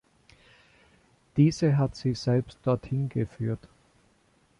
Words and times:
Diese 1.37 1.77
hat 1.77 1.95
sie 1.95 2.15
selbst 2.15 2.57
dorthin 2.63 3.07
geführt. 3.07 3.67